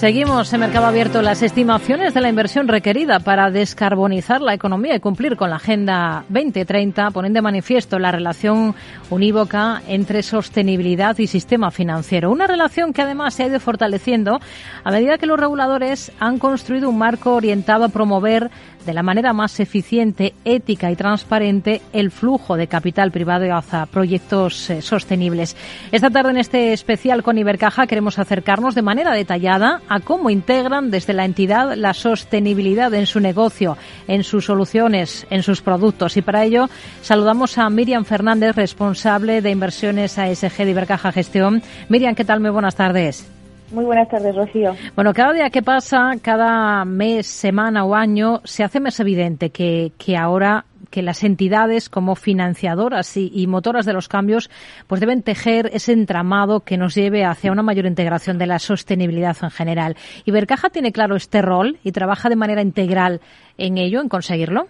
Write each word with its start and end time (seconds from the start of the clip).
Seguimos 0.00 0.50
en 0.54 0.60
Mercado 0.60 0.86
Abierto 0.86 1.20
las 1.20 1.42
estimaciones 1.42 2.14
de 2.14 2.22
la 2.22 2.30
inversión 2.30 2.68
requerida 2.68 3.20
para 3.20 3.50
descarbonizar 3.50 4.40
la 4.40 4.54
economía 4.54 4.96
y 4.96 5.00
cumplir 5.00 5.36
con 5.36 5.50
la 5.50 5.56
Agenda 5.56 6.24
2030 6.30 7.10
ponen 7.10 7.34
de 7.34 7.42
manifiesto 7.42 7.98
la 7.98 8.10
relación 8.10 8.74
unívoca 9.10 9.82
entre 9.86 10.22
sostenibilidad 10.22 11.18
y 11.18 11.26
sistema 11.26 11.70
financiero. 11.70 12.30
Una 12.30 12.46
relación 12.46 12.94
que 12.94 13.02
además 13.02 13.34
se 13.34 13.42
ha 13.42 13.48
ido 13.48 13.60
fortaleciendo 13.60 14.40
a 14.84 14.90
medida 14.90 15.18
que 15.18 15.26
los 15.26 15.38
reguladores 15.38 16.12
han 16.18 16.38
construido 16.38 16.88
un 16.88 16.96
marco 16.96 17.34
orientado 17.34 17.84
a 17.84 17.90
promover 17.90 18.50
de 18.86 18.94
la 18.94 19.02
manera 19.02 19.32
más 19.32 19.60
eficiente, 19.60 20.34
ética 20.44 20.90
y 20.90 20.96
transparente 20.96 21.82
el 21.92 22.10
flujo 22.10 22.56
de 22.56 22.66
capital 22.66 23.10
privado 23.10 23.54
hacia 23.54 23.86
proyectos 23.86 24.70
eh, 24.70 24.82
sostenibles. 24.82 25.56
Esta 25.92 26.10
tarde 26.10 26.30
en 26.30 26.36
este 26.38 26.72
especial 26.72 27.22
con 27.22 27.38
Ibercaja 27.38 27.86
queremos 27.86 28.18
acercarnos 28.18 28.74
de 28.74 28.82
manera 28.82 29.12
detallada 29.12 29.82
a 29.90 29.98
cómo 29.98 30.30
integran 30.30 30.90
desde 30.90 31.12
la 31.12 31.24
entidad 31.24 31.74
la 31.74 31.92
sostenibilidad 31.92 32.94
en 32.94 33.06
su 33.06 33.18
negocio, 33.20 33.76
en 34.06 34.22
sus 34.22 34.46
soluciones, 34.46 35.26
en 35.30 35.42
sus 35.42 35.60
productos. 35.60 36.16
Y 36.16 36.22
para 36.22 36.44
ello 36.44 36.68
saludamos 37.02 37.58
a 37.58 37.68
Miriam 37.68 38.04
Fernández, 38.04 38.54
responsable 38.54 39.42
de 39.42 39.50
inversiones 39.50 40.16
ASG 40.16 40.56
de 40.58 40.70
Ibercaja 40.70 41.10
Gestión. 41.10 41.60
Miriam, 41.88 42.14
¿qué 42.14 42.24
tal? 42.24 42.40
Muy 42.40 42.50
buenas 42.50 42.76
tardes. 42.76 43.28
Muy 43.72 43.84
buenas 43.84 44.08
tardes, 44.08 44.34
Rocío. 44.34 44.74
Bueno, 44.94 45.12
cada 45.12 45.32
día 45.32 45.50
que 45.50 45.62
pasa, 45.62 46.12
cada 46.22 46.84
mes, 46.84 47.26
semana 47.26 47.84
o 47.84 47.94
año, 47.94 48.40
se 48.44 48.62
hace 48.62 48.78
más 48.78 48.98
evidente 49.00 49.50
que, 49.50 49.92
que 49.98 50.16
ahora 50.16 50.64
que 50.90 51.02
las 51.02 51.24
entidades 51.24 51.88
como 51.88 52.14
financiadoras 52.14 53.16
y, 53.16 53.46
motoras 53.46 53.86
de 53.86 53.92
los 53.92 54.08
cambios 54.08 54.50
pues 54.86 55.00
deben 55.00 55.22
tejer 55.22 55.70
ese 55.72 55.92
entramado 55.92 56.60
que 56.60 56.76
nos 56.76 56.94
lleve 56.94 57.24
hacia 57.24 57.52
una 57.52 57.62
mayor 57.62 57.86
integración 57.86 58.38
de 58.38 58.46
la 58.46 58.58
sostenibilidad 58.58 59.36
en 59.42 59.50
general. 59.50 59.96
¿Ibercaja 60.24 60.70
tiene 60.70 60.92
claro 60.92 61.16
este 61.16 61.42
rol 61.42 61.78
y 61.82 61.92
trabaja 61.92 62.28
de 62.28 62.36
manera 62.36 62.62
integral 62.62 63.20
en 63.56 63.78
ello, 63.78 64.00
en 64.00 64.08
conseguirlo? 64.08 64.66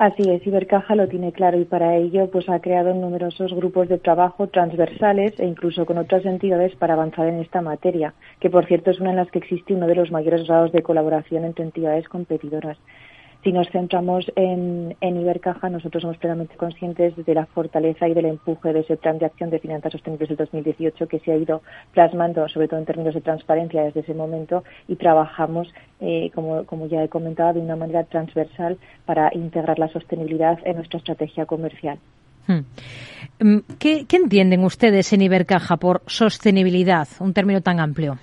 Así 0.00 0.22
es, 0.30 0.46
Ibercaja 0.46 0.94
lo 0.94 1.08
tiene 1.08 1.30
claro 1.30 1.60
y 1.60 1.66
para 1.66 1.94
ello 1.94 2.30
pues 2.30 2.48
ha 2.48 2.60
creado 2.60 2.94
numerosos 2.94 3.52
grupos 3.52 3.86
de 3.90 3.98
trabajo 3.98 4.46
transversales 4.46 5.38
e 5.38 5.44
incluso 5.44 5.84
con 5.84 5.98
otras 5.98 6.24
entidades 6.24 6.74
para 6.76 6.94
avanzar 6.94 7.26
en 7.26 7.38
esta 7.38 7.60
materia, 7.60 8.14
que 8.40 8.48
por 8.48 8.64
cierto 8.64 8.92
es 8.92 8.98
una 8.98 9.10
en 9.10 9.16
las 9.16 9.30
que 9.30 9.40
existe 9.40 9.74
uno 9.74 9.86
de 9.86 9.96
los 9.96 10.10
mayores 10.10 10.48
grados 10.48 10.72
de 10.72 10.82
colaboración 10.82 11.44
entre 11.44 11.66
entidades 11.66 12.08
competidoras. 12.08 12.78
Si 13.42 13.52
nos 13.52 13.70
centramos 13.70 14.30
en, 14.36 14.96
en, 15.00 15.16
Ibercaja, 15.16 15.70
nosotros 15.70 16.02
somos 16.02 16.18
plenamente 16.18 16.56
conscientes 16.56 17.14
de 17.16 17.34
la 17.34 17.46
fortaleza 17.46 18.06
y 18.06 18.12
del 18.12 18.26
empuje 18.26 18.74
de 18.74 18.80
ese 18.80 18.98
plan 18.98 19.18
de 19.18 19.24
acción 19.24 19.48
de 19.48 19.58
finanzas 19.58 19.92
sostenibles 19.92 20.28
del 20.28 20.36
2018 20.36 21.08
que 21.08 21.20
se 21.20 21.32
ha 21.32 21.36
ido 21.36 21.62
plasmando, 21.94 22.46
sobre 22.48 22.68
todo 22.68 22.80
en 22.80 22.84
términos 22.84 23.14
de 23.14 23.22
transparencia, 23.22 23.82
desde 23.82 24.00
ese 24.00 24.12
momento 24.12 24.62
y 24.88 24.96
trabajamos, 24.96 25.72
eh, 26.00 26.30
como, 26.34 26.86
ya 26.86 27.02
he 27.02 27.08
comentado, 27.08 27.54
de 27.54 27.60
una 27.60 27.76
manera 27.76 28.04
transversal 28.04 28.76
para 29.06 29.30
integrar 29.34 29.78
la 29.78 29.88
sostenibilidad 29.88 30.58
en 30.64 30.76
nuestra 30.76 30.98
estrategia 30.98 31.46
comercial. 31.46 31.98
Hmm. 32.46 32.60
Mm, 33.38 33.58
¿Qué, 33.78 34.04
¿Qué 34.06 34.16
entienden 34.16 34.64
ustedes 34.64 35.14
en 35.14 35.22
Ibercaja 35.22 35.78
por 35.78 36.02
sostenibilidad, 36.06 37.08
un 37.20 37.32
término 37.32 37.62
tan 37.62 37.80
amplio? 37.80 38.18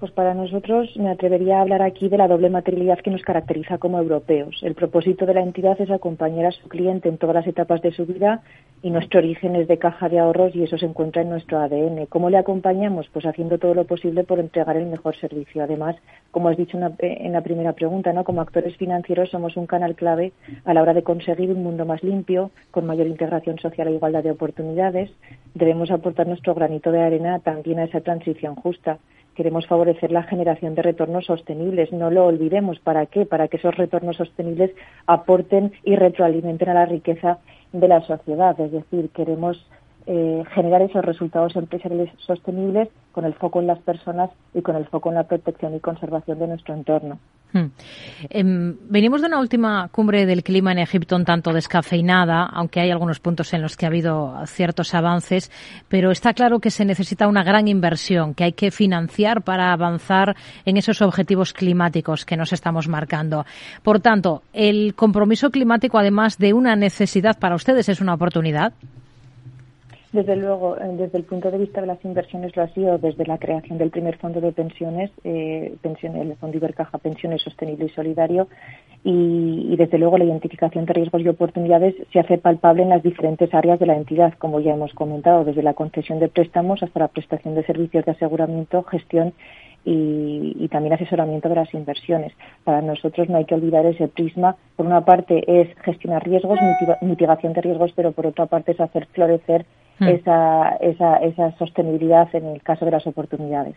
Pues 0.00 0.12
para 0.12 0.32
nosotros 0.32 0.96
me 0.96 1.10
atrevería 1.10 1.58
a 1.58 1.60
hablar 1.60 1.82
aquí 1.82 2.08
de 2.08 2.16
la 2.16 2.26
doble 2.26 2.48
materialidad 2.48 3.00
que 3.00 3.10
nos 3.10 3.20
caracteriza 3.20 3.76
como 3.76 3.98
europeos. 3.98 4.58
El 4.62 4.74
propósito 4.74 5.26
de 5.26 5.34
la 5.34 5.42
entidad 5.42 5.78
es 5.78 5.90
acompañar 5.90 6.46
a 6.46 6.52
su 6.52 6.70
cliente 6.70 7.10
en 7.10 7.18
todas 7.18 7.36
las 7.36 7.46
etapas 7.46 7.82
de 7.82 7.92
su 7.92 8.06
vida 8.06 8.40
y 8.82 8.88
nuestro 8.88 9.18
origen 9.18 9.56
es 9.56 9.68
de 9.68 9.76
caja 9.76 10.08
de 10.08 10.18
ahorros 10.18 10.56
y 10.56 10.62
eso 10.62 10.78
se 10.78 10.86
encuentra 10.86 11.20
en 11.20 11.28
nuestro 11.28 11.58
ADN. 11.58 12.06
¿Cómo 12.06 12.30
le 12.30 12.38
acompañamos? 12.38 13.10
Pues 13.12 13.26
haciendo 13.26 13.58
todo 13.58 13.74
lo 13.74 13.84
posible 13.84 14.24
por 14.24 14.40
entregar 14.40 14.78
el 14.78 14.86
mejor 14.86 15.16
servicio. 15.16 15.62
Además, 15.62 15.96
como 16.30 16.48
has 16.48 16.56
dicho 16.56 16.78
en 16.78 17.32
la 17.32 17.42
primera 17.42 17.74
pregunta, 17.74 18.14
¿no? 18.14 18.24
como 18.24 18.40
actores 18.40 18.74
financieros 18.78 19.28
somos 19.28 19.58
un 19.58 19.66
canal 19.66 19.96
clave 19.96 20.32
a 20.64 20.72
la 20.72 20.80
hora 20.80 20.94
de 20.94 21.02
conseguir 21.02 21.50
un 21.50 21.62
mundo 21.62 21.84
más 21.84 22.02
limpio, 22.02 22.52
con 22.70 22.86
mayor 22.86 23.06
integración 23.06 23.58
social 23.58 23.88
e 23.88 23.96
igualdad 23.96 24.22
de 24.22 24.30
oportunidades. 24.30 25.10
Debemos 25.52 25.90
aportar 25.90 26.26
nuestro 26.26 26.54
granito 26.54 26.90
de 26.90 27.02
arena 27.02 27.40
también 27.40 27.80
a 27.80 27.84
esa 27.84 28.00
transición 28.00 28.54
justa 28.54 28.98
queremos 29.34 29.66
favorecer 29.66 30.12
la 30.12 30.24
generación 30.24 30.74
de 30.74 30.82
retornos 30.82 31.26
sostenibles. 31.26 31.92
No 31.92 32.10
lo 32.10 32.26
olvidemos. 32.26 32.78
¿Para 32.80 33.06
qué? 33.06 33.26
Para 33.26 33.48
que 33.48 33.56
esos 33.56 33.76
retornos 33.76 34.16
sostenibles 34.16 34.70
aporten 35.06 35.72
y 35.84 35.96
retroalimenten 35.96 36.68
a 36.68 36.74
la 36.74 36.86
riqueza 36.86 37.38
de 37.72 37.88
la 37.88 38.00
sociedad. 38.02 38.58
Es 38.60 38.72
decir, 38.72 39.10
queremos 39.10 39.66
eh, 40.06 40.44
generar 40.54 40.82
esos 40.82 41.04
resultados 41.04 41.54
empresariales 41.56 42.10
sostenibles 42.18 42.88
con 43.12 43.24
el 43.24 43.34
foco 43.34 43.60
en 43.60 43.66
las 43.66 43.78
personas 43.80 44.30
y 44.54 44.62
con 44.62 44.76
el 44.76 44.86
foco 44.86 45.10
en 45.10 45.16
la 45.16 45.24
protección 45.24 45.74
y 45.74 45.80
conservación 45.80 46.38
de 46.38 46.48
nuestro 46.48 46.74
entorno. 46.74 47.18
Hmm. 47.52 47.66
Eh, 48.28 48.42
venimos 48.44 49.20
de 49.20 49.26
una 49.26 49.40
última 49.40 49.88
cumbre 49.88 50.24
del 50.26 50.42
clima 50.42 50.72
en 50.72 50.78
Egipto 50.78 51.16
un 51.16 51.24
tanto 51.24 51.52
descafeinada, 51.52 52.44
aunque 52.44 52.80
hay 52.80 52.90
algunos 52.90 53.18
puntos 53.18 53.52
en 53.52 53.62
los 53.62 53.76
que 53.76 53.86
ha 53.86 53.88
habido 53.88 54.34
ciertos 54.46 54.94
avances, 54.94 55.50
pero 55.88 56.10
está 56.10 56.32
claro 56.32 56.60
que 56.60 56.70
se 56.70 56.84
necesita 56.84 57.26
una 57.26 57.42
gran 57.42 57.66
inversión 57.68 58.34
que 58.34 58.44
hay 58.44 58.52
que 58.52 58.70
financiar 58.70 59.42
para 59.42 59.72
avanzar 59.72 60.36
en 60.64 60.76
esos 60.76 61.02
objetivos 61.02 61.52
climáticos 61.52 62.24
que 62.24 62.36
nos 62.36 62.52
estamos 62.52 62.88
marcando. 62.88 63.44
Por 63.82 64.00
tanto, 64.00 64.42
el 64.52 64.94
compromiso 64.94 65.50
climático, 65.50 65.98
además 65.98 66.38
de 66.38 66.52
una 66.52 66.76
necesidad 66.76 67.38
para 67.38 67.56
ustedes, 67.56 67.88
es 67.88 68.00
una 68.00 68.14
oportunidad. 68.14 68.74
Desde 70.12 70.34
luego, 70.34 70.76
eh, 70.76 70.80
desde 70.96 71.18
el 71.18 71.24
punto 71.24 71.52
de 71.52 71.58
vista 71.58 71.80
de 71.80 71.86
las 71.86 72.04
inversiones 72.04 72.56
lo 72.56 72.64
ha 72.64 72.68
sido 72.68 72.98
desde 72.98 73.24
la 73.26 73.38
creación 73.38 73.78
del 73.78 73.90
primer 73.90 74.16
fondo 74.16 74.40
de 74.40 74.50
pensiones, 74.50 75.10
eh, 75.22 75.76
el 75.84 76.36
Fondo 76.36 76.56
Ibercaja 76.56 76.98
Pensiones 76.98 77.42
Sostenible 77.42 77.84
y 77.84 77.90
Solidario, 77.90 78.48
y, 79.04 79.68
y, 79.70 79.76
desde 79.76 79.98
luego 79.98 80.18
la 80.18 80.24
identificación 80.24 80.84
de 80.84 80.94
riesgos 80.94 81.22
y 81.22 81.28
oportunidades 81.28 81.94
se 82.12 82.18
hace 82.18 82.38
palpable 82.38 82.82
en 82.82 82.88
las 82.88 83.04
diferentes 83.04 83.54
áreas 83.54 83.78
de 83.78 83.86
la 83.86 83.96
entidad, 83.96 84.34
como 84.34 84.58
ya 84.58 84.74
hemos 84.74 84.92
comentado, 84.94 85.44
desde 85.44 85.62
la 85.62 85.74
concesión 85.74 86.18
de 86.18 86.28
préstamos 86.28 86.82
hasta 86.82 86.98
la 86.98 87.08
prestación 87.08 87.54
de 87.54 87.64
servicios 87.64 88.04
de 88.04 88.10
aseguramiento, 88.10 88.82
gestión 88.82 89.32
y, 89.84 90.56
y, 90.58 90.68
también 90.68 90.94
asesoramiento 90.94 91.48
de 91.48 91.54
las 91.54 91.72
inversiones. 91.72 92.32
Para 92.64 92.82
nosotros 92.82 93.28
no 93.28 93.38
hay 93.38 93.44
que 93.44 93.54
olvidar 93.54 93.86
ese 93.86 94.08
prisma. 94.08 94.56
Por 94.76 94.86
una 94.86 95.04
parte 95.04 95.44
es 95.46 95.68
gestionar 95.82 96.24
riesgos, 96.24 96.58
mitigación 97.00 97.52
de 97.52 97.60
riesgos, 97.62 97.92
pero 97.94 98.10
por 98.10 98.26
otra 98.26 98.46
parte 98.46 98.72
es 98.72 98.80
hacer 98.80 99.06
florecer 99.06 99.64
Hmm. 100.00 100.08
esa, 100.08 100.76
esa, 100.80 101.16
esa 101.18 101.56
sostenibilidad 101.58 102.28
en 102.34 102.46
el 102.46 102.62
caso 102.62 102.86
de 102.86 102.90
las 102.90 103.06
oportunidades. 103.06 103.76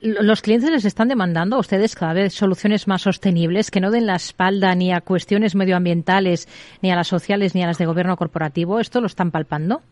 ¿Los 0.00 0.40
clientes 0.42 0.70
les 0.70 0.84
están 0.84 1.08
demandando 1.08 1.56
a 1.56 1.60
ustedes 1.60 1.94
cada 1.94 2.14
vez 2.14 2.32
soluciones 2.32 2.88
más 2.88 3.02
sostenibles 3.02 3.70
que 3.70 3.80
no 3.80 3.90
den 3.90 4.06
la 4.06 4.16
espalda 4.16 4.74
ni 4.74 4.92
a 4.92 5.00
cuestiones 5.00 5.54
medioambientales, 5.54 6.48
ni 6.82 6.90
a 6.90 6.96
las 6.96 7.06
sociales, 7.06 7.54
ni 7.54 7.62
a 7.62 7.66
las 7.66 7.78
de 7.78 7.86
gobierno 7.86 8.16
corporativo? 8.16 8.80
¿Esto 8.80 9.00
lo 9.00 9.06
están 9.06 9.30
palpando? 9.30 9.82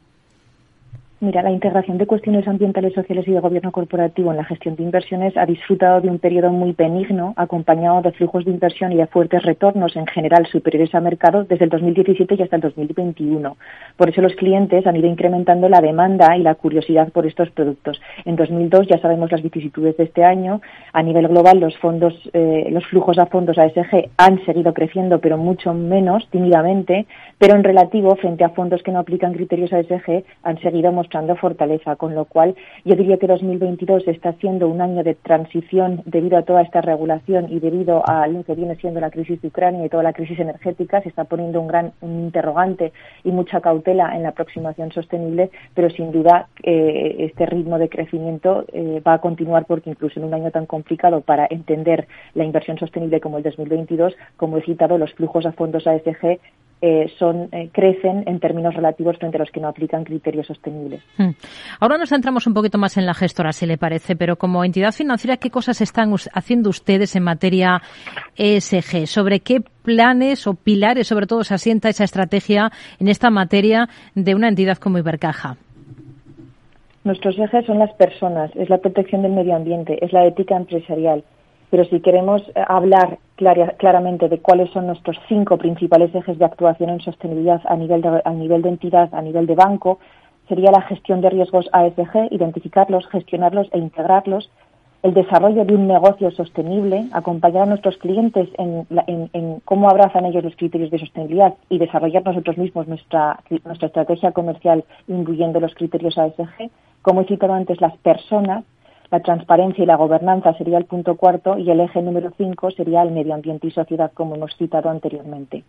Mira, 1.20 1.42
la 1.42 1.50
integración 1.50 1.98
de 1.98 2.06
cuestiones 2.06 2.46
ambientales, 2.46 2.94
sociales 2.94 3.26
y 3.26 3.32
de 3.32 3.40
gobierno 3.40 3.72
corporativo 3.72 4.30
en 4.30 4.36
la 4.36 4.44
gestión 4.44 4.76
de 4.76 4.84
inversiones 4.84 5.36
ha 5.36 5.46
disfrutado 5.46 6.00
de 6.00 6.08
un 6.08 6.20
periodo 6.20 6.50
muy 6.50 6.74
benigno, 6.78 7.34
acompañado 7.36 8.02
de 8.02 8.12
flujos 8.12 8.44
de 8.44 8.52
inversión 8.52 8.92
y 8.92 8.96
de 8.98 9.08
fuertes 9.08 9.42
retornos 9.42 9.96
en 9.96 10.06
general 10.06 10.46
superiores 10.46 10.94
a 10.94 11.00
mercado 11.00 11.42
desde 11.42 11.64
el 11.64 11.70
2017 11.70 12.36
y 12.38 12.42
hasta 12.42 12.54
el 12.54 12.62
2021. 12.62 13.56
Por 13.96 14.08
eso 14.08 14.22
los 14.22 14.36
clientes 14.36 14.86
han 14.86 14.94
ido 14.94 15.08
incrementando 15.08 15.68
la 15.68 15.80
demanda 15.80 16.36
y 16.36 16.42
la 16.42 16.54
curiosidad 16.54 17.08
por 17.08 17.26
estos 17.26 17.50
productos. 17.50 18.00
En 18.24 18.36
2002 18.36 18.86
ya 18.86 19.00
sabemos 19.00 19.32
las 19.32 19.42
vicisitudes 19.42 19.96
de 19.96 20.04
este 20.04 20.22
año. 20.22 20.60
A 20.92 21.02
nivel 21.02 21.26
global 21.26 21.58
los 21.58 21.76
fondos, 21.78 22.14
eh, 22.32 22.68
los 22.70 22.86
flujos 22.86 23.18
a 23.18 23.26
fondos 23.26 23.58
ASG 23.58 24.10
han 24.18 24.44
seguido 24.44 24.72
creciendo, 24.72 25.18
pero 25.18 25.36
mucho 25.36 25.74
menos, 25.74 26.28
tímidamente, 26.30 27.06
pero 27.38 27.56
en 27.56 27.64
relativo 27.64 28.14
frente 28.14 28.44
a 28.44 28.50
fondos 28.50 28.84
que 28.84 28.92
no 28.92 29.00
aplican 29.00 29.32
criterios 29.32 29.72
ASG 29.72 30.22
han 30.44 30.60
seguido 30.60 30.92
mostrando 31.08 31.36
fortaleza, 31.36 31.96
con 31.96 32.14
lo 32.14 32.26
cual 32.26 32.54
yo 32.84 32.94
diría 32.94 33.16
que 33.16 33.26
2022 33.26 34.06
está 34.08 34.34
siendo 34.34 34.68
un 34.68 34.82
año 34.82 35.02
de 35.02 35.14
transición 35.14 36.02
debido 36.04 36.36
a 36.36 36.42
toda 36.42 36.60
esta 36.60 36.82
regulación 36.82 37.46
y 37.50 37.60
debido 37.60 38.02
a 38.06 38.26
lo 38.26 38.44
que 38.44 38.54
viene 38.54 38.76
siendo 38.76 39.00
la 39.00 39.10
crisis 39.10 39.40
de 39.40 39.48
Ucrania 39.48 39.86
y 39.86 39.88
toda 39.88 40.02
la 40.02 40.12
crisis 40.12 40.38
energética, 40.38 41.00
se 41.00 41.08
está 41.08 41.24
poniendo 41.24 41.62
un 41.62 41.68
gran 41.68 41.92
interrogante 42.02 42.92
y 43.24 43.30
mucha 43.30 43.62
cautela 43.62 44.14
en 44.14 44.22
la 44.22 44.30
aproximación 44.30 44.92
sostenible, 44.92 45.50
pero 45.72 45.88
sin 45.88 46.12
duda 46.12 46.48
eh, 46.62 47.16
este 47.20 47.46
ritmo 47.46 47.78
de 47.78 47.88
crecimiento 47.88 48.66
eh, 48.74 49.00
va 49.00 49.14
a 49.14 49.20
continuar 49.22 49.64
porque 49.64 49.88
incluso 49.88 50.20
en 50.20 50.26
un 50.26 50.34
año 50.34 50.50
tan 50.50 50.66
complicado 50.66 51.22
para 51.22 51.46
entender 51.48 52.06
la 52.34 52.44
inversión 52.44 52.76
sostenible 52.76 53.18
como 53.20 53.38
el 53.38 53.44
2022, 53.44 54.14
como 54.36 54.58
he 54.58 54.62
citado, 54.62 54.98
los 54.98 55.14
flujos 55.14 55.46
a 55.46 55.52
fondos 55.52 55.86
ASG 55.86 56.38
eh, 56.80 57.10
son 57.18 57.48
eh, 57.52 57.70
crecen 57.72 58.22
en 58.26 58.38
términos 58.38 58.74
relativos 58.74 59.16
frente 59.18 59.36
a 59.36 59.40
los 59.40 59.50
que 59.50 59.60
no 59.60 59.68
aplican 59.68 60.04
criterios 60.04 60.46
sostenibles. 60.46 61.02
Hmm. 61.16 61.30
Ahora 61.80 61.98
nos 61.98 62.10
centramos 62.10 62.46
un 62.46 62.54
poquito 62.54 62.78
más 62.78 62.96
en 62.96 63.06
la 63.06 63.14
gestora, 63.14 63.52
si 63.52 63.66
le 63.66 63.78
parece, 63.78 64.14
pero 64.14 64.36
como 64.36 64.64
entidad 64.64 64.92
financiera, 64.92 65.36
¿qué 65.36 65.50
cosas 65.50 65.80
están 65.80 66.12
haciendo 66.32 66.70
ustedes 66.70 67.16
en 67.16 67.24
materia 67.24 67.82
ESG? 68.36 69.06
¿Sobre 69.06 69.40
qué 69.40 69.60
planes 69.82 70.46
o 70.46 70.54
pilares, 70.54 71.08
sobre 71.08 71.26
todo, 71.26 71.42
se 71.44 71.54
asienta 71.54 71.88
esa 71.88 72.04
estrategia 72.04 72.70
en 73.00 73.08
esta 73.08 73.30
materia 73.30 73.88
de 74.14 74.34
una 74.34 74.48
entidad 74.48 74.78
como 74.78 74.98
Ibercaja? 74.98 75.56
Nuestros 77.04 77.38
ejes 77.38 77.64
son 77.64 77.78
las 77.78 77.92
personas, 77.94 78.54
es 78.54 78.68
la 78.68 78.78
protección 78.78 79.22
del 79.22 79.32
medio 79.32 79.56
ambiente, 79.56 79.98
es 80.04 80.12
la 80.12 80.26
ética 80.26 80.56
empresarial. 80.56 81.24
Pero 81.70 81.84
si 81.84 82.00
queremos 82.00 82.42
eh, 82.48 82.64
hablar 82.66 83.18
claramente 83.36 84.28
de 84.28 84.38
cuáles 84.40 84.70
son 84.70 84.86
nuestros 84.86 85.16
cinco 85.28 85.58
principales 85.58 86.14
ejes 86.14 86.38
de 86.38 86.44
actuación 86.44 86.90
en 86.90 87.00
sostenibilidad 87.00 87.60
a 87.66 87.76
nivel 87.76 88.02
de, 88.02 88.22
a 88.24 88.30
nivel 88.32 88.62
de 88.62 88.70
entidad, 88.70 89.14
a 89.14 89.22
nivel 89.22 89.46
de 89.46 89.54
banco, 89.54 89.98
sería 90.48 90.72
la 90.72 90.82
gestión 90.82 91.20
de 91.20 91.30
riesgos 91.30 91.68
ASG, 91.72 92.32
identificarlos, 92.32 93.06
gestionarlos 93.08 93.68
e 93.72 93.78
integrarlos, 93.78 94.50
el 95.02 95.14
desarrollo 95.14 95.64
de 95.64 95.74
un 95.74 95.86
negocio 95.86 96.30
sostenible, 96.32 97.06
acompañar 97.12 97.62
a 97.62 97.66
nuestros 97.66 97.96
clientes 97.98 98.48
en, 98.58 98.84
en, 99.06 99.60
cómo 99.64 99.88
abrazan 99.88 100.24
ellos 100.26 100.42
los 100.42 100.56
criterios 100.56 100.90
de 100.90 100.98
sostenibilidad 100.98 101.54
y 101.68 101.78
desarrollar 101.78 102.24
nosotros 102.24 102.58
mismos 102.58 102.88
nuestra, 102.88 103.38
nuestra 103.64 103.86
estrategia 103.86 104.32
comercial 104.32 104.84
incluyendo 105.06 105.60
los 105.60 105.74
criterios 105.74 106.18
ASG. 106.18 106.70
Como 107.02 107.20
he 107.20 107.26
citado 107.26 107.52
antes, 107.52 107.80
las 107.80 107.96
personas, 107.98 108.64
la 109.10 109.20
transparencia 109.20 109.82
y 109.82 109.86
la 109.86 109.96
gobernanza 109.96 110.52
sería 110.54 110.78
el 110.78 110.84
punto 110.84 111.16
cuarto 111.16 111.56
y 111.58 111.70
el 111.70 111.80
eje 111.80 112.02
número 112.02 112.30
cinco 112.36 112.70
sería 112.70 113.02
el 113.02 113.10
medio 113.10 113.34
ambiente 113.34 113.66
y 113.66 113.70
sociedad, 113.70 114.12
como 114.12 114.36
hemos 114.36 114.54
citado 114.56 114.90
anteriormente. 114.90 115.64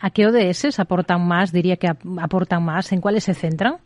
¿A 0.00 0.10
qué 0.10 0.26
ODS 0.26 0.78
aportan 0.80 1.26
más? 1.26 1.52
Diría 1.52 1.76
que 1.76 1.88
aportan 1.88 2.64
más. 2.64 2.92
¿En 2.92 3.00
cuáles 3.00 3.24
se 3.24 3.34
centran? 3.34 3.76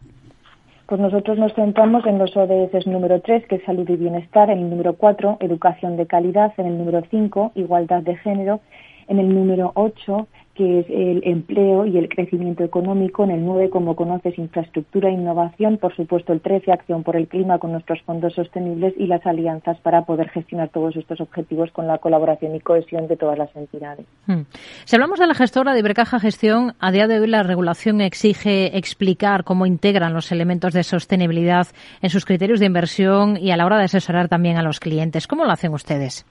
Pues 0.87 1.01
nosotros 1.01 1.37
nos 1.37 1.53
centramos 1.55 2.07
en 2.07 2.19
los 2.19 2.35
ODS 2.37 2.87
número 2.87 3.21
3, 3.21 3.47
que 3.49 3.57
es 3.57 3.65
salud 3.65 3.89
y 3.89 3.97
bienestar, 3.97 4.51
en 4.51 4.61
el 4.61 4.71
número 4.71 4.95
4, 4.95 5.39
educación 5.41 5.97
de 5.97 6.07
calidad, 6.07 6.53
en 6.59 6.67
el 6.67 6.79
número 6.79 7.03
5, 7.11 7.53
igualdad 7.57 8.03
de 8.03 8.17
género, 8.17 8.61
en 9.09 9.19
el 9.19 9.35
número 9.35 9.73
8, 9.75 10.29
que 10.57 10.81
es 10.81 10.87
el 10.89 11.23
empleo 11.25 11.87
y 11.87 11.99
el 11.99 12.09
crecimiento 12.09 12.65
económico, 12.65 13.25
en 13.25 13.31
el 13.31 13.45
9, 13.45 13.71
como 13.71 13.95
conoces, 13.95 14.39
infraestructura 14.39 15.09
e 15.09 15.13
innovación, 15.13 15.79
por 15.79 15.95
supuesto 15.95 16.33
el 16.33 16.41
13, 16.41 16.73
acción 16.73 17.03
por 17.03 17.17
el 17.17 17.29
clima 17.29 17.59
con 17.59 17.73
nuestros 17.73 18.01
fondos 18.03 18.35
sostenibles 18.35 18.95
y 18.97 19.07
las 19.07 19.25
alianzas 19.27 19.79
para 19.81 20.03
poder 20.03 20.31
gestionar 20.31 20.71
todos 20.71 20.97
estos 20.97 21.21
objetivos 21.21 21.71
con 21.73 21.87
la 21.87 21.99
colaboración 21.99 22.55
y 22.55 22.61
cohesión 22.61 23.07
de 23.07 23.17
todas 23.17 23.39
las 23.39 23.55
entidades. 23.55 24.07
Hmm. 24.27 24.43
Si 24.85 24.97
hablamos 24.97 25.19
de 25.19 25.27
la 25.27 25.35
gestora 25.35 25.75
de 25.75 25.81
Ibercaja 25.81 26.19
Gestión, 26.19 26.75
a 26.81 26.91
día 26.91 27.07
de 27.07 27.21
hoy 27.21 27.27
la 27.27 27.43
regulación 27.43 28.01
exige 28.01 28.77
explicar 28.77 29.45
cómo 29.45 29.67
integran 29.67 30.15
los 30.15 30.33
elementos 30.33 30.73
de 30.73 30.83
sostenibilidad 30.83 31.67
en 32.01 32.11
sus 32.11 32.25
criterios 32.25 32.61
de 32.61 32.67
inversión 32.67 33.37
y 33.37 33.51
a 33.51 33.57
la 33.57 33.67
hora 33.67 33.79
de 33.79 33.85
asesorar 33.85 34.29
también 34.29 34.57
a 34.57 34.63
los 34.63 34.81
clientes. 34.81 35.27
¿Cómo 35.27 35.45
lo 35.45 35.53
hacen 35.53 35.73
ustedes? 35.73 36.25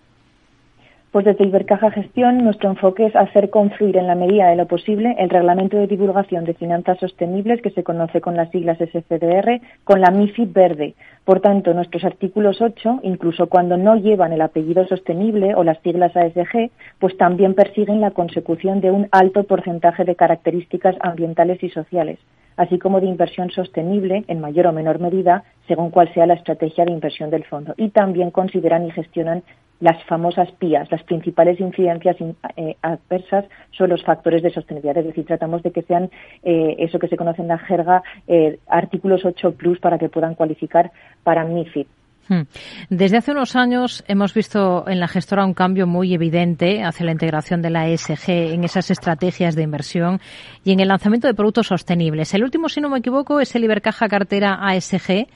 Pues 1.15 1.23
desde 1.23 1.45
Ibercaja 1.45 1.91
Gestión 1.91 2.43
nuestro 2.43 2.69
enfoque 2.69 3.05
es 3.05 3.15
hacer 3.15 3.49
confluir 3.49 3.95
en 3.95 4.05
la 4.05 4.15
medida 4.15 4.49
de 4.49 4.57
lo 4.57 4.67
posible 4.67 5.15
el 5.17 5.29
Reglamento 5.29 5.77
de 5.77 5.87
Divulgación 5.87 6.43
de 6.43 6.55
Finanzas 6.55 6.99
Sostenibles, 6.99 7.61
que 7.61 7.69
se 7.69 7.85
conoce 7.85 8.19
con 8.19 8.35
las 8.35 8.51
siglas 8.51 8.79
SCDR, 8.79 9.61
con 9.85 10.01
la 10.01 10.11
MIFID 10.11 10.51
verde. 10.51 10.93
Por 11.23 11.39
tanto, 11.39 11.73
nuestros 11.73 12.03
artículos 12.03 12.61
8, 12.61 12.99
incluso 13.03 13.47
cuando 13.47 13.77
no 13.77 13.95
llevan 13.95 14.33
el 14.33 14.41
apellido 14.41 14.85
sostenible 14.87 15.55
o 15.55 15.63
las 15.63 15.79
siglas 15.83 16.13
ASG, 16.17 16.69
pues 16.99 17.15
también 17.15 17.53
persiguen 17.53 18.01
la 18.01 18.11
consecución 18.11 18.81
de 18.81 18.91
un 18.91 19.07
alto 19.11 19.45
porcentaje 19.45 20.03
de 20.03 20.17
características 20.17 20.97
ambientales 20.99 21.63
y 21.63 21.69
sociales 21.69 22.19
así 22.57 22.79
como 22.79 23.01
de 23.01 23.07
inversión 23.07 23.49
sostenible 23.49 24.23
en 24.27 24.39
mayor 24.39 24.67
o 24.67 24.71
menor 24.71 24.99
medida 24.99 25.43
según 25.67 25.89
cuál 25.89 26.13
sea 26.13 26.25
la 26.25 26.35
estrategia 26.35 26.85
de 26.85 26.91
inversión 26.91 27.29
del 27.29 27.43
fondo. 27.43 27.73
Y 27.75 27.89
también 27.89 28.31
consideran 28.31 28.85
y 28.85 28.91
gestionan 28.91 29.43
las 29.79 30.01
famosas 30.05 30.51
PIAs, 30.53 30.89
las 30.91 31.03
principales 31.03 31.59
incidencias 31.59 32.17
eh, 32.55 32.75
adversas 32.81 33.45
son 33.71 33.89
los 33.89 34.03
factores 34.03 34.41
de 34.41 34.51
sostenibilidad. 34.51 34.97
Es 34.97 35.07
decir, 35.07 35.25
tratamos 35.25 35.63
de 35.63 35.71
que 35.71 35.81
sean 35.83 36.09
eh, 36.43 36.75
eso 36.79 36.99
que 36.99 37.07
se 37.07 37.17
conoce 37.17 37.41
en 37.41 37.49
la 37.49 37.57
jerga 37.57 38.03
eh, 38.27 38.59
artículos 38.67 39.25
8 39.25 39.53
plus 39.53 39.79
para 39.79 39.97
que 39.97 40.09
puedan 40.09 40.35
cualificar 40.35 40.91
para 41.23 41.43
MIFID. 41.43 41.87
Hmm. 42.27 42.41
Desde 42.89 43.17
hace 43.17 43.31
unos 43.31 43.55
años 43.55 44.03
hemos 44.07 44.33
visto 44.33 44.87
en 44.87 44.99
la 44.99 45.07
gestora 45.07 45.45
un 45.45 45.53
cambio 45.53 45.85
muy 45.85 46.11
evidente 46.13 46.83
hacia 46.83 47.05
la 47.05 47.11
integración 47.11 47.61
de 47.61 47.69
la 47.69 47.87
ESG 47.87 48.29
en 48.29 48.63
esas 48.63 48.89
estrategias 48.89 49.55
de 49.55 49.61
inversión 49.61 50.19
y 50.63 50.71
en 50.71 50.79
el 50.79 50.87
lanzamiento 50.87 51.27
de 51.27 51.35
productos 51.35 51.67
sostenibles. 51.67 52.33
El 52.33 52.43
último, 52.43 52.67
si 52.67 52.81
no 52.81 52.89
me 52.89 52.97
equivoco, 52.97 53.39
es 53.39 53.55
el 53.55 53.63
Ibercaja 53.63 54.07
Cartera 54.07 54.57
ASG 54.59 55.27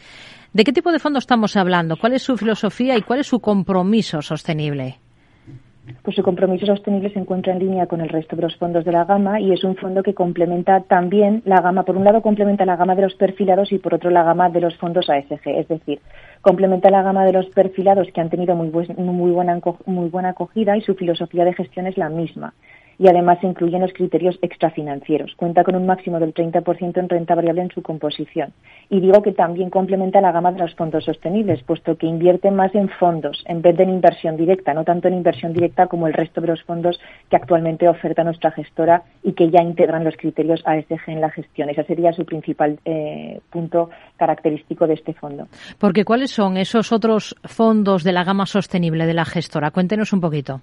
¿De 0.52 0.64
qué 0.64 0.74
tipo 0.74 0.92
de 0.92 0.98
fondo 0.98 1.20
estamos 1.20 1.56
hablando? 1.56 1.96
¿Cuál 1.96 2.14
es 2.14 2.24
su 2.24 2.36
filosofía 2.36 2.98
y 2.98 3.04
cuál 3.04 3.20
es 3.20 3.28
su 3.28 3.40
compromiso 3.40 4.24
sostenible? 4.24 4.96
Pues 6.02 6.16
su 6.16 6.24
compromiso 6.24 6.66
sostenible 6.66 7.12
se 7.12 7.20
encuentra 7.20 7.54
en 7.54 7.60
línea 7.60 7.86
con 7.86 8.02
el 8.02 8.10
resto 8.10 8.36
de 8.36 8.44
los 8.44 8.56
fondos 8.58 8.84
de 8.84 8.92
la 8.92 9.06
gama 9.06 9.40
y 9.40 9.52
es 9.52 9.64
un 9.64 9.76
fondo 9.76 10.02
que 10.02 10.16
complementa 10.16 10.82
también 10.82 11.44
la 11.46 11.62
gama, 11.62 11.84
por 11.84 11.98
un 11.98 12.04
lado 12.04 12.22
complementa 12.22 12.66
la 12.66 12.78
gama 12.78 12.96
de 12.96 13.04
los 13.04 13.16
perfilados 13.16 13.72
y 13.72 13.78
por 13.78 13.94
otro 13.94 14.10
la 14.10 14.24
gama 14.24 14.50
de 14.50 14.62
los 14.62 14.76
fondos 14.78 15.10
ASG, 15.10 15.48
es 15.48 15.68
decir, 15.68 16.00
complementa 16.42 16.90
la 16.90 17.04
gama 17.04 17.26
de 17.26 17.34
los 17.34 17.48
perfilados 17.48 18.08
que 18.14 18.22
han 18.22 18.30
tenido 18.30 18.56
muy, 18.56 18.70
muy, 18.70 19.32
buena, 19.32 19.60
muy 19.86 20.10
buena 20.10 20.30
acogida 20.30 20.78
y 20.78 20.82
su 20.82 20.96
filosofía 20.96 21.46
de 21.46 21.54
gestión 21.54 21.88
es 21.88 21.98
la 21.98 22.10
misma 22.10 22.54
y 23.00 23.08
además 23.08 23.40
incluyen 23.42 23.82
los 23.82 23.94
criterios 23.94 24.38
extrafinancieros. 24.42 25.34
Cuenta 25.38 25.64
con 25.64 25.76
un 25.76 25.86
máximo 25.86 26.20
del 26.20 26.34
30% 26.34 26.98
en 26.98 27.10
renta 27.10 27.34
variable 27.34 27.62
en 27.62 27.72
su 27.72 27.82
composición. 27.82 28.52
Y 28.90 29.00
digo 29.00 29.24
que 29.24 29.32
también 29.32 29.70
complementa 29.70 30.20
la 30.20 30.34
gama 30.34 30.52
de 30.52 30.60
los 30.60 30.76
fondos 30.76 31.06
sostenibles, 31.06 31.64
puesto 31.64 31.98
que 31.98 32.08
invierte 32.08 32.52
más 32.52 32.76
en 32.76 32.90
fondos 32.90 33.44
en 33.48 33.62
vez 33.62 33.78
de 33.78 33.84
en 33.84 33.90
inversión 33.92 34.36
directa, 34.36 34.74
no 34.74 34.84
tanto 34.84 35.08
en 35.08 35.14
inversión 35.14 35.54
directa 35.54 35.88
como 35.88 36.08
el 36.08 36.14
resto 36.14 36.42
de 36.42 36.48
los 36.48 36.62
fondos 36.64 37.00
que 37.30 37.38
actualmente 37.38 37.88
oferta 37.88 38.24
nuestra 38.24 38.52
gestora 38.52 39.04
y 39.24 39.32
que 39.32 39.50
ya 39.50 39.64
integran 39.64 40.04
los 40.04 40.18
criterios 40.18 40.62
ASG 40.66 41.08
en 41.08 41.22
la 41.22 41.30
gestión. 41.30 41.70
Ese 41.70 41.86
sería 41.86 42.12
su 42.12 42.26
principal 42.26 42.80
eh, 42.84 43.40
punto 43.50 43.90
característico 44.18 44.86
de 44.86 44.96
este 44.96 45.14
fondo. 45.14 45.48
Porque 45.78 46.04
¿cuáles 46.04 46.32
son 46.32 46.58
esos 46.58 46.92
otros 46.92 47.36
fondos 47.46 48.04
de 48.04 48.12
la 48.12 48.26
gama 48.26 48.46
sostenible 48.46 49.06
de 49.06 49.14
la 49.14 49.24
gestora? 49.24 49.72
Cuéntenos 49.72 50.12
un 50.12 50.20
poquito 50.20 50.62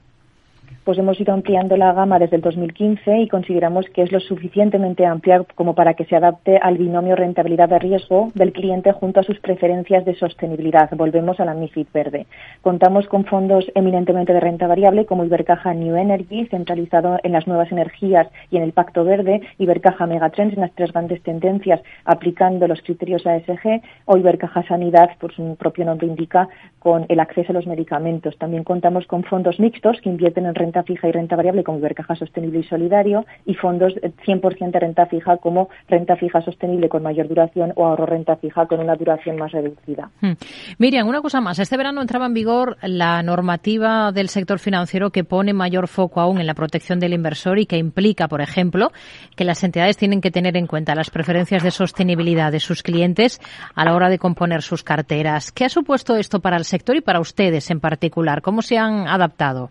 pues 0.84 0.98
hemos 0.98 1.20
ido 1.20 1.34
ampliando 1.34 1.76
la 1.76 1.92
gama 1.92 2.18
desde 2.18 2.36
el 2.36 2.42
2015 2.42 3.18
y 3.18 3.28
consideramos 3.28 3.86
que 3.90 4.02
es 4.02 4.12
lo 4.12 4.20
suficientemente 4.20 5.04
amplia 5.04 5.44
como 5.54 5.74
para 5.74 5.94
que 5.94 6.04
se 6.04 6.16
adapte 6.16 6.58
al 6.58 6.78
binomio 6.78 7.16
rentabilidad 7.16 7.68
de 7.68 7.78
riesgo 7.78 8.30
del 8.34 8.52
cliente 8.52 8.92
junto 8.92 9.20
a 9.20 9.22
sus 9.24 9.40
preferencias 9.40 10.04
de 10.04 10.14
sostenibilidad. 10.14 10.88
Volvemos 10.92 11.40
a 11.40 11.44
la 11.44 11.54
MIFID 11.54 11.86
verde. 11.92 12.26
Contamos 12.62 13.06
con 13.08 13.24
fondos 13.24 13.64
eminentemente 13.74 14.32
de 14.32 14.40
renta 14.40 14.66
variable 14.66 15.06
como 15.06 15.24
Ibercaja 15.24 15.74
New 15.74 15.96
Energy, 15.96 16.46
centralizado 16.46 17.18
en 17.22 17.32
las 17.32 17.46
nuevas 17.46 17.72
energías 17.72 18.28
y 18.50 18.56
en 18.56 18.62
el 18.62 18.72
Pacto 18.72 19.04
Verde, 19.04 19.40
Ibercaja 19.58 20.06
Megatrends 20.06 20.54
en 20.54 20.60
las 20.60 20.72
tres 20.72 20.92
grandes 20.92 21.22
tendencias 21.22 21.80
aplicando 22.04 22.66
los 22.68 22.80
criterios 22.82 23.26
ASG 23.26 23.82
o 24.06 24.16
Ibercaja 24.16 24.62
Sanidad, 24.64 25.10
por 25.18 25.32
su 25.32 25.56
propio 25.56 25.84
nombre 25.84 26.06
indica, 26.06 26.48
con 26.78 27.06
el 27.08 27.20
acceso 27.20 27.52
a 27.52 27.54
los 27.54 27.66
medicamentos. 27.66 28.38
También 28.38 28.64
contamos 28.64 29.06
con 29.06 29.24
fondos 29.24 29.58
mixtos 29.58 30.00
que 30.00 30.08
invierten 30.08 30.46
en 30.46 30.54
renta 30.56 30.82
fija 30.82 31.08
y 31.08 31.12
renta 31.12 31.36
variable 31.36 31.62
como 31.62 31.78
Ibercaja 31.78 32.16
Sostenible 32.16 32.60
y 32.60 32.64
Solidario 32.64 33.24
y 33.44 33.54
fondos 33.54 33.94
100% 33.94 34.70
de 34.70 34.80
renta 34.80 35.06
fija 35.06 35.36
como 35.36 35.68
renta 35.88 36.16
fija 36.16 36.40
sostenible 36.40 36.88
con 36.88 37.02
mayor 37.02 37.28
duración 37.28 37.72
o 37.76 37.86
ahorro 37.86 38.06
renta 38.06 38.36
fija 38.36 38.66
con 38.66 38.80
una 38.80 38.96
duración 38.96 39.36
más 39.36 39.52
reducida. 39.52 40.10
Hmm. 40.20 40.32
Miriam, 40.78 41.06
una 41.08 41.20
cosa 41.20 41.40
más. 41.40 41.58
Este 41.58 41.76
verano 41.76 42.00
entraba 42.00 42.26
en 42.26 42.34
vigor 42.34 42.76
la 42.82 43.22
normativa 43.22 44.12
del 44.12 44.28
sector 44.28 44.58
financiero 44.58 45.10
que 45.10 45.24
pone 45.24 45.52
mayor 45.52 45.88
foco 45.88 46.20
aún 46.20 46.40
en 46.40 46.46
la 46.46 46.54
protección 46.54 46.98
del 46.98 47.12
inversor 47.12 47.58
y 47.58 47.66
que 47.66 47.76
implica, 47.76 48.28
por 48.28 48.40
ejemplo, 48.40 48.90
que 49.36 49.44
las 49.44 49.62
entidades 49.62 49.96
tienen 49.96 50.20
que 50.20 50.30
tener 50.30 50.56
en 50.56 50.66
cuenta 50.66 50.94
las 50.94 51.10
preferencias 51.10 51.62
de 51.62 51.70
sostenibilidad 51.70 52.52
de 52.52 52.60
sus 52.60 52.82
clientes 52.82 53.40
a 53.74 53.84
la 53.84 53.94
hora 53.94 54.08
de 54.08 54.18
componer 54.18 54.62
sus 54.62 54.82
carteras. 54.82 55.52
¿Qué 55.52 55.64
ha 55.64 55.68
supuesto 55.68 56.16
esto 56.16 56.40
para 56.40 56.56
el 56.56 56.64
sector 56.64 56.96
y 56.96 57.00
para 57.00 57.20
ustedes 57.20 57.70
en 57.70 57.80
particular? 57.80 58.42
¿Cómo 58.42 58.62
se 58.62 58.78
han 58.78 59.06
adaptado? 59.08 59.70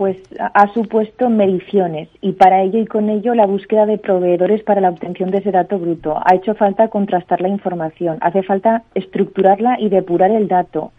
Pues 0.00 0.16
ha 0.54 0.72
supuesto 0.72 1.28
mediciones 1.28 2.08
y 2.22 2.32
para 2.32 2.62
ello 2.62 2.78
y 2.78 2.86
con 2.86 3.10
ello 3.10 3.34
la 3.34 3.44
búsqueda 3.44 3.84
de 3.84 3.98
proveedores 3.98 4.62
para 4.62 4.80
la 4.80 4.88
obtención 4.88 5.30
de 5.30 5.40
ese 5.40 5.50
dato 5.50 5.78
bruto. 5.78 6.18
Ha 6.24 6.36
hecho 6.36 6.54
falta 6.54 6.88
contrastar 6.88 7.42
la 7.42 7.50
información, 7.50 8.16
hace 8.22 8.42
falta 8.42 8.84
estructurarla 8.94 9.78
y 9.78 9.90
depurar 9.90 10.30
el 10.30 10.48
dato. 10.48 10.92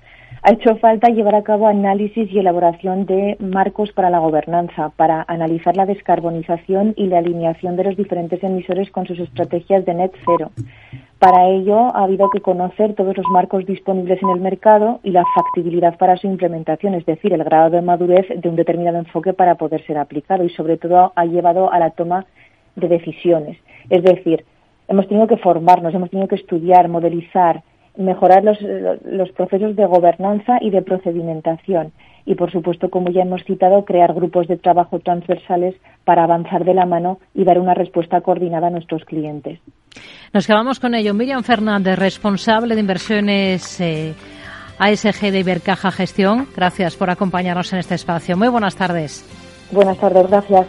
Ha 0.44 0.52
hecho 0.52 0.76
falta 0.76 1.10
llevar 1.10 1.34
a 1.34 1.42
cabo 1.42 1.66
análisis 1.66 2.32
y 2.32 2.38
elaboración 2.38 3.08
de 3.08 3.38
marcos 3.40 3.92
para 3.92 4.12
la 4.12 4.20
gobernanza, 4.20 4.90
para 4.90 5.26
analizar 5.28 5.76
la 5.76 5.88
descarbonización 5.88 6.94
y 6.96 7.08
la 7.08 7.18
alineación 7.18 7.78
de 7.78 7.86
los 7.86 7.98
diferentes 7.98 8.44
emisores 8.44 8.92
con 8.92 9.08
sus 9.08 9.18
estrategias 9.18 9.84
de 9.84 9.96
net 9.96 10.12
cero 10.28 10.52
Para 11.22 11.50
ello 11.50 11.96
ha 11.96 12.06
habido 12.06 12.32
que 12.32 12.42
conocer 12.42 12.96
todos 12.96 13.16
los 13.16 13.28
marcos 13.28 13.68
disponibles 13.68 14.20
en 14.24 14.30
el 14.30 14.40
mercado 14.40 15.02
y 15.04 15.12
la 15.12 15.24
factibilidad 15.36 15.96
para 16.00 16.18
su 16.18 16.26
implementación, 16.26 16.96
es 16.96 17.06
decir, 17.06 17.32
el 17.32 17.44
grado 17.44 17.70
de 17.70 17.84
madurez 17.84 18.26
de 18.36 18.50
un 18.50 18.56
determinado 18.56 18.98
enfoque 18.98 19.32
para 19.32 19.54
poder 19.54 19.86
ser 19.86 20.00
aplicado 20.00 20.44
y 20.44 20.50
sobre 20.50 20.78
todo 20.78 21.14
ha 21.16 21.26
llevado 21.26 21.72
a 21.72 21.78
la 21.78 21.92
toma 21.92 22.26
de 22.76 22.88
decisiones. 22.88 23.60
Es 23.92 24.02
decir, 24.02 24.46
hemos 24.88 25.08
tenido 25.08 25.28
que 25.28 25.38
formarnos, 25.38 25.94
hemos 25.94 26.10
tenido 26.10 26.28
que 26.28 26.38
estudiar, 26.38 26.88
modelizar, 26.88 27.62
mejorar 27.96 28.44
los, 28.44 28.60
los 29.06 29.32
procesos 29.34 29.76
de 29.76 29.86
gobernanza 29.86 30.58
y 30.60 30.72
de 30.72 30.82
procedimentación 30.82 31.92
y, 32.26 32.34
por 32.34 32.52
supuesto, 32.52 32.90
como 32.90 33.12
ya 33.12 33.22
hemos 33.22 33.44
citado, 33.44 33.86
crear 33.86 34.16
grupos 34.16 34.48
de 34.48 34.58
trabajo 34.58 34.98
transversales 34.98 35.76
para 36.04 36.24
avanzar 36.24 36.66
de 36.66 36.74
la 36.74 36.88
mano 36.88 37.20
y 37.36 37.44
dar 37.44 37.60
una 37.60 37.76
respuesta 37.76 38.22
coordinada 38.22 38.70
a 38.70 38.72
nuestros 38.72 39.06
clientes. 39.06 39.60
Nos 40.34 40.48
quedamos 40.48 40.80
con 40.80 40.96
ello. 40.96 41.14
Miriam 41.14 41.44
Fernández, 41.44 41.98
responsable 41.98 42.76
de 42.76 42.82
inversiones 42.82 43.80
eh, 43.82 44.14
ASG 44.80 45.32
de 45.32 45.40
Ibercaja 45.40 45.92
Gestión. 45.92 46.48
Gracias 46.56 46.96
por 46.96 47.10
acompañarnos 47.10 47.72
en 47.74 47.80
este 47.80 47.96
espacio. 47.96 48.38
Muy 48.38 48.48
buenas 48.48 48.76
tardes. 48.76 49.26
Buenas 49.72 49.98
tardes, 49.98 50.28
gracias. 50.28 50.68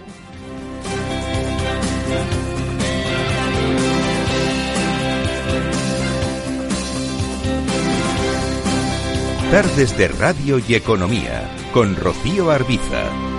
Tardes 9.51 9.99
de 9.99 10.09
Radio 10.09 10.59
y 10.67 10.75
Economía 10.75 11.43
con 11.75 11.95
Rocío 11.95 12.51
Arbiza. 12.51 13.32